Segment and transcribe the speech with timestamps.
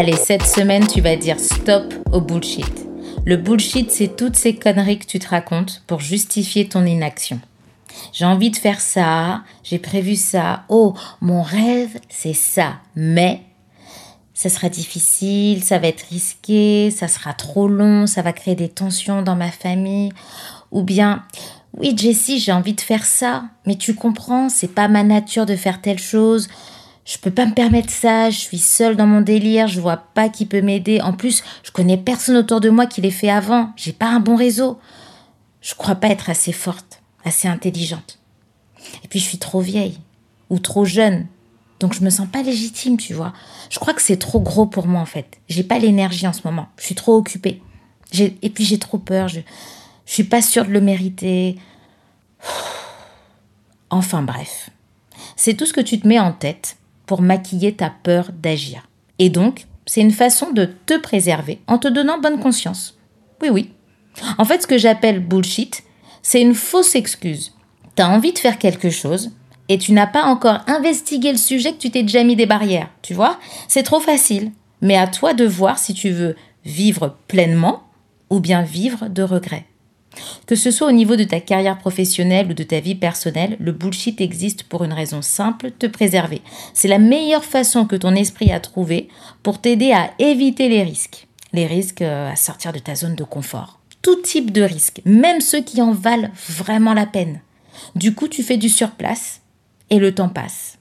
[0.00, 2.86] Allez, cette semaine, tu vas dire stop au bullshit.
[3.26, 7.40] Le bullshit, c'est toutes ces conneries que tu te racontes pour justifier ton inaction.
[8.12, 13.40] J'ai envie de faire ça, j'ai prévu ça, oh, mon rêve, c'est ça, mais
[14.34, 18.68] ça sera difficile, ça va être risqué, ça sera trop long, ça va créer des
[18.68, 20.12] tensions dans ma famille.
[20.70, 21.24] Ou bien,
[21.76, 25.56] oui, Jessie, j'ai envie de faire ça, mais tu comprends, c'est pas ma nature de
[25.56, 26.46] faire telle chose.
[27.08, 30.28] Je peux pas me permettre ça, je suis seule dans mon délire, je vois pas
[30.28, 31.00] qui peut m'aider.
[31.00, 34.20] En plus, je connais personne autour de moi qui l'ait fait avant, j'ai pas un
[34.20, 34.78] bon réseau.
[35.62, 38.18] Je crois pas être assez forte, assez intelligente.
[39.04, 39.98] Et puis je suis trop vieille
[40.50, 41.26] ou trop jeune
[41.80, 43.32] donc je me sens pas légitime, tu vois.
[43.70, 45.38] Je crois que c'est trop gros pour moi en fait.
[45.48, 46.68] J'ai pas l'énergie en ce moment.
[46.76, 47.62] Je suis trop occupée.
[48.18, 49.28] Et puis j'ai trop peur.
[49.28, 49.40] Je,
[50.04, 51.56] je suis pas sûre de le mériter.
[53.90, 54.70] Enfin bref.
[55.36, 56.76] C'est tout ce que tu te mets en tête
[57.08, 58.88] pour maquiller ta peur d'agir.
[59.18, 62.96] Et donc, c'est une façon de te préserver en te donnant bonne conscience.
[63.42, 63.72] Oui, oui.
[64.36, 65.82] En fait, ce que j'appelle bullshit,
[66.22, 67.54] c'est une fausse excuse.
[67.96, 69.32] T'as envie de faire quelque chose,
[69.68, 72.90] et tu n'as pas encore investigué le sujet que tu t'es déjà mis des barrières,
[73.02, 74.52] tu vois C'est trop facile.
[74.80, 77.82] Mais à toi de voir si tu veux vivre pleinement
[78.30, 79.66] ou bien vivre de regrets.
[80.46, 83.72] Que ce soit au niveau de ta carrière professionnelle ou de ta vie personnelle, le
[83.72, 86.42] bullshit existe pour une raison simple, te préserver.
[86.74, 89.08] C'est la meilleure façon que ton esprit a trouvé
[89.42, 91.26] pour t'aider à éviter les risques.
[91.52, 93.78] Les risques euh, à sortir de ta zone de confort.
[94.02, 97.40] Tout type de risques, même ceux qui en valent vraiment la peine.
[97.94, 99.40] Du coup, tu fais du surplace
[99.90, 100.78] et le temps passe.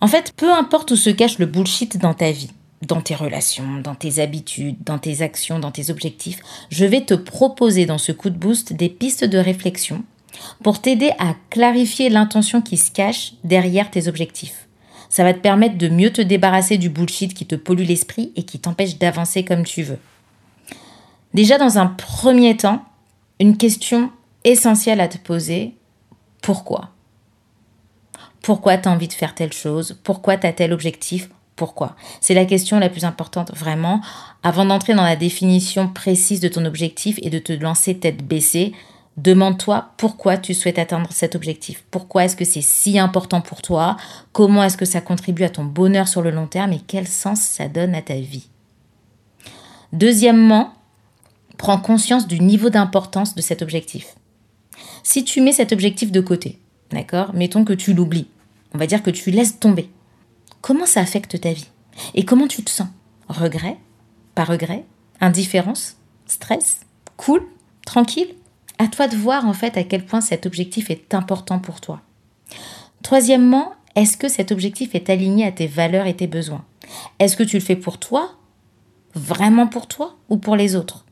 [0.00, 2.50] En fait, peu importe où se cache le bullshit dans ta vie,
[2.82, 7.14] dans tes relations, dans tes habitudes, dans tes actions, dans tes objectifs, je vais te
[7.14, 10.04] proposer dans ce coup de boost des pistes de réflexion
[10.62, 14.68] pour t'aider à clarifier l'intention qui se cache derrière tes objectifs.
[15.08, 18.42] Ça va te permettre de mieux te débarrasser du bullshit qui te pollue l'esprit et
[18.42, 19.98] qui t'empêche d'avancer comme tu veux.
[21.32, 22.84] Déjà dans un premier temps,
[23.40, 24.10] une question
[24.44, 25.74] essentielle à te poser,
[26.42, 26.90] pourquoi?
[28.42, 29.98] Pourquoi tu as envie de faire telle chose?
[30.04, 31.28] Pourquoi tu as tel objectif?
[31.56, 34.00] Pourquoi C'est la question la plus importante vraiment.
[34.42, 38.72] Avant d'entrer dans la définition précise de ton objectif et de te lancer tête baissée,
[39.16, 41.82] demande-toi pourquoi tu souhaites atteindre cet objectif.
[41.90, 43.96] Pourquoi est-ce que c'est si important pour toi?
[44.32, 47.40] Comment est-ce que ça contribue à ton bonheur sur le long terme et quel sens
[47.40, 48.48] ça donne à ta vie?
[49.92, 50.74] Deuxièmement,
[51.56, 54.14] prends conscience du niveau d'importance de cet objectif.
[55.02, 56.58] Si tu mets cet objectif de côté,
[56.90, 58.28] d'accord Mettons que tu l'oublies
[58.76, 59.88] on va dire que tu laisses tomber.
[60.66, 61.68] Comment ça affecte ta vie?
[62.14, 62.88] Et comment tu te sens?
[63.28, 63.76] Regret?
[64.34, 64.84] Pas regret?
[65.20, 65.96] Indifférence?
[66.26, 66.80] Stress?
[67.16, 67.46] Cool?
[67.84, 68.34] Tranquille?
[68.78, 72.00] À toi de voir en fait à quel point cet objectif est important pour toi.
[73.04, 76.64] Troisièmement, est-ce que cet objectif est aligné à tes valeurs et tes besoins?
[77.20, 78.32] Est-ce que tu le fais pour toi?
[79.14, 80.16] Vraiment pour toi?
[80.30, 81.04] Ou pour les autres?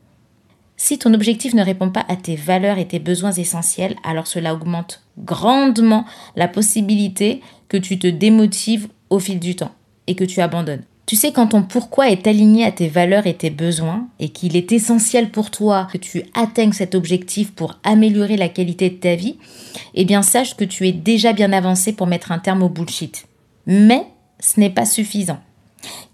[0.75, 4.53] Si ton objectif ne répond pas à tes valeurs et tes besoins essentiels, alors cela
[4.53, 6.03] augmente grandement
[6.35, 9.73] la possibilité que tu te démotives au fil du temps
[10.07, 10.83] et que tu abandonnes.
[11.05, 14.55] Tu sais, quand ton pourquoi est aligné à tes valeurs et tes besoins, et qu'il
[14.55, 19.13] est essentiel pour toi que tu atteignes cet objectif pour améliorer la qualité de ta
[19.13, 19.37] vie,
[19.93, 23.27] eh bien sache que tu es déjà bien avancé pour mettre un terme au bullshit.
[23.67, 24.07] Mais
[24.39, 25.39] ce n'est pas suffisant.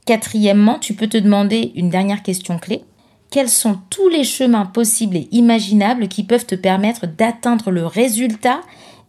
[0.05, 2.83] Quatrièmement, tu peux te demander une dernière question clé
[3.31, 8.59] quels sont tous les chemins possibles et imaginables qui peuvent te permettre d'atteindre le résultat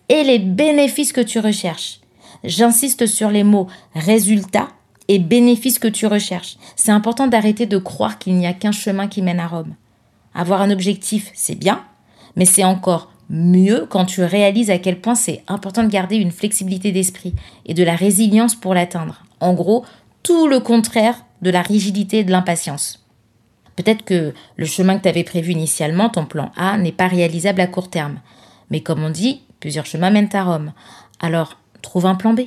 [0.08, 2.01] et les bénéfices que tu recherches?
[2.44, 4.68] J'insiste sur les mots résultat
[5.08, 6.56] et bénéfices que tu recherches.
[6.76, 9.74] C'est important d'arrêter de croire qu'il n'y a qu'un chemin qui mène à Rome.
[10.34, 11.84] Avoir un objectif, c'est bien,
[12.36, 16.30] mais c'est encore mieux quand tu réalises à quel point c'est important de garder une
[16.30, 17.34] flexibilité d'esprit
[17.66, 19.24] et de la résilience pour l'atteindre.
[19.40, 19.84] En gros,
[20.22, 23.04] tout le contraire de la rigidité et de l'impatience.
[23.76, 27.60] Peut-être que le chemin que tu avais prévu initialement, ton plan A, n'est pas réalisable
[27.60, 28.20] à court terme.
[28.70, 30.72] Mais comme on dit, plusieurs chemins mènent à Rome.
[31.20, 32.42] Alors, trouve un plan B.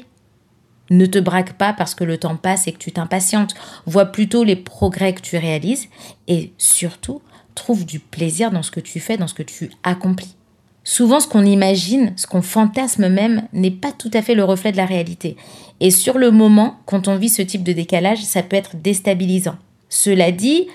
[0.90, 3.56] Ne te braque pas parce que le temps passe et que tu t'impatientes.
[3.86, 5.88] Vois plutôt les progrès que tu réalises
[6.28, 7.22] et surtout,
[7.56, 10.36] trouve du plaisir dans ce que tu fais, dans ce que tu accomplis.
[10.84, 14.72] Souvent, ce qu'on imagine, ce qu'on fantasme même, n'est pas tout à fait le reflet
[14.72, 15.36] de la réalité.
[15.80, 19.56] Et sur le moment, quand on vit ce type de décalage, ça peut être déstabilisant.
[19.90, 20.68] Cela dit,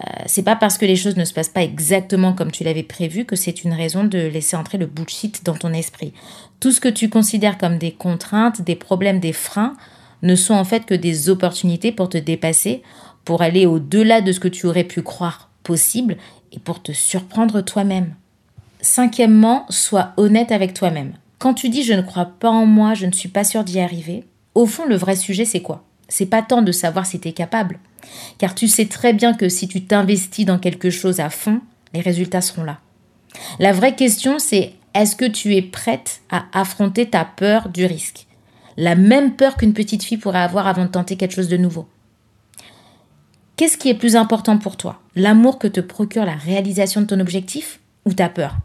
[0.00, 2.82] euh, c'est pas parce que les choses ne se passent pas exactement comme tu l'avais
[2.82, 6.12] prévu que c'est une raison de laisser entrer le bullshit dans ton esprit.
[6.60, 9.74] Tout ce que tu considères comme des contraintes, des problèmes, des freins
[10.22, 12.82] ne sont en fait que des opportunités pour te dépasser,
[13.24, 16.16] pour aller au-delà de ce que tu aurais pu croire possible
[16.52, 18.14] et pour te surprendre toi-même.
[18.80, 21.14] Cinquièmement, sois honnête avec toi-même.
[21.38, 23.80] Quand tu dis je ne crois pas en moi, je ne suis pas sûr d'y
[23.80, 24.24] arriver,
[24.54, 25.84] au fond le vrai sujet c'est quoi?
[26.08, 27.78] C'est pas tant de savoir si tu es capable,
[28.38, 31.60] Car tu sais très bien que si tu t'investis dans quelque chose à fond,
[31.92, 32.78] les résultats seront là.
[33.58, 38.26] La vraie question, c'est est-ce que tu es prête à affronter ta peur du risque?
[38.76, 41.88] La même peur qu'une petite fille pourrait avoir avant de tenter quelque chose de nouveau.
[43.56, 45.00] Qu'est-ce qui est plus important pour toi?
[45.16, 48.56] L'amour que te procure la réalisation de ton objectif ou ta peur?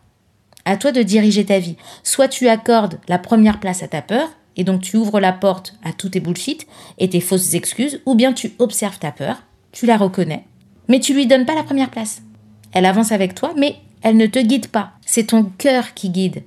[0.65, 1.77] À toi de diriger ta vie.
[2.03, 5.75] Soit tu accordes la première place à ta peur, et donc tu ouvres la porte
[5.83, 6.67] à tous tes bullshit
[6.97, 10.45] et tes fausses excuses, ou bien tu observes ta peur, tu la reconnais,
[10.88, 12.21] mais tu lui donnes pas la première place.
[12.71, 14.94] Elle avance avec toi, mais elle ne te guide pas.
[15.05, 16.44] C'est ton cœur qui guide.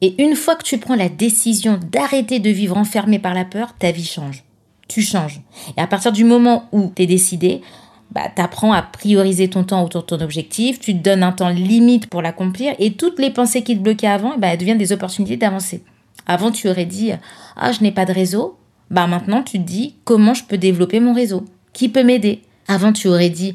[0.00, 3.74] Et une fois que tu prends la décision d'arrêter de vivre enfermé par la peur,
[3.78, 4.44] ta vie change
[4.92, 5.40] tu changes.
[5.76, 7.62] Et à partir du moment où tu es décidé,
[8.10, 11.32] bah, tu apprends à prioriser ton temps autour de ton objectif, tu te donnes un
[11.32, 14.78] temps limite pour l'accomplir et toutes les pensées qui te bloquaient avant, bah, elles deviennent
[14.78, 15.82] des opportunités d'avancer.
[16.26, 17.12] Avant, tu aurais dit
[17.56, 18.58] Ah, je n'ai pas de réseau.
[18.90, 21.44] Bah, maintenant, tu te dis Comment je peux développer mon réseau?
[21.72, 22.42] Qui peut m'aider?
[22.68, 23.54] Avant, tu aurais dit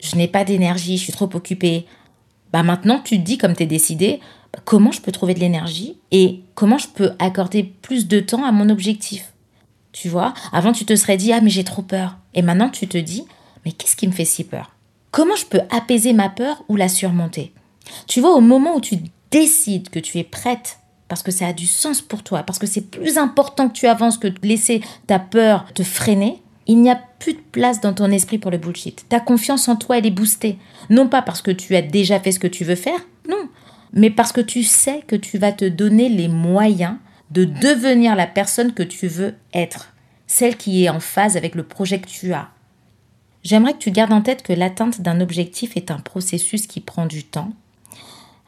[0.00, 1.86] Je n'ai pas d'énergie, je suis trop occupée.
[2.52, 4.20] Bah, maintenant, tu te dis, comme tu es décidé,
[4.52, 8.44] bah, comment je peux trouver de l'énergie et comment je peux accorder plus de temps
[8.44, 9.32] à mon objectif?
[9.92, 12.16] Tu vois, avant tu te serais dit ah mais j'ai trop peur.
[12.34, 13.24] Et maintenant tu te dis
[13.64, 14.72] mais qu'est-ce qui me fait si peur?
[15.10, 17.52] Comment je peux apaiser ma peur ou la surmonter?
[18.06, 18.96] Tu vois, au moment où tu
[19.30, 20.78] décides que tu es prête
[21.12, 23.86] parce que ça a du sens pour toi, parce que c'est plus important que tu
[23.86, 27.92] avances que de laisser ta peur te freiner, il n'y a plus de place dans
[27.92, 29.06] ton esprit pour le bullshit.
[29.10, 30.56] Ta confiance en toi, elle est boostée.
[30.88, 32.98] Non pas parce que tu as déjà fait ce que tu veux faire,
[33.28, 33.46] non,
[33.92, 36.96] mais parce que tu sais que tu vas te donner les moyens
[37.30, 39.92] de devenir la personne que tu veux être,
[40.26, 42.48] celle qui est en phase avec le projet que tu as.
[43.44, 47.04] J'aimerais que tu gardes en tête que l'atteinte d'un objectif est un processus qui prend
[47.04, 47.52] du temps.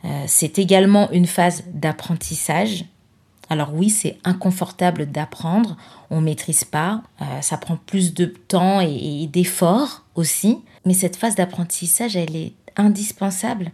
[0.05, 2.85] Euh, c'est également une phase d'apprentissage.
[3.49, 5.77] Alors oui, c'est inconfortable d'apprendre,
[6.11, 11.17] on ne maîtrise pas, euh, ça prend plus de temps et, d'efforts aussi, mais cette
[11.17, 13.71] phase d'apprentissage, elle est indispensable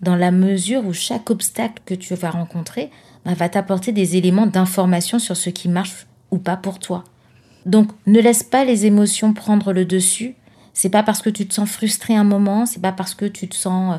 [0.00, 2.90] dans la mesure où chaque obstacle que tu vas rencontrer
[3.24, 7.04] bah, va t'apporter des éléments d'information sur ce qui marche ou pas pour toi.
[7.66, 10.34] Donc ne laisse pas les émotions prendre le dessus.
[10.74, 13.48] C'est pas parce que tu te sens frustré un moment, c'est pas parce que tu
[13.48, 13.98] te sens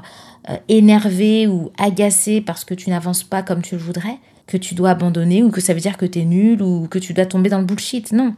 [0.49, 4.75] euh, énervé ou agacé parce que tu n'avances pas comme tu le voudrais que tu
[4.75, 7.25] dois abandonner ou que ça veut dire que tu es nul ou que tu dois
[7.25, 8.11] tomber dans le bullshit.
[8.11, 8.35] Non.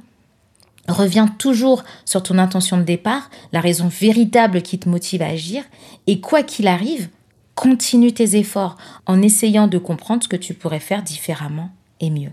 [0.87, 5.65] Reviens toujours sur ton intention de départ, la raison véritable qui te motive à agir,
[6.05, 7.09] et quoi qu'il arrive,
[7.57, 12.29] Continue tes efforts en essayant de comprendre ce que tu pourrais faire différemment et mieux.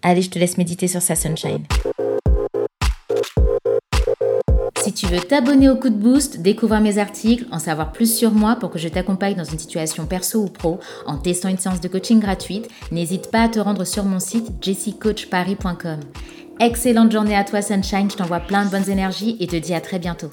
[0.00, 1.64] Allez, je te laisse méditer sur sa sunshine.
[4.88, 8.30] Si tu veux t'abonner au coup de boost, découvrir mes articles, en savoir plus sur
[8.30, 11.82] moi pour que je t'accompagne dans une situation perso ou pro en testant une séance
[11.82, 16.00] de coaching gratuite, n'hésite pas à te rendre sur mon site jessicoachparis.com.
[16.60, 19.82] Excellente journée à toi Sunshine, je t'envoie plein de bonnes énergies et te dis à
[19.82, 20.30] très bientôt.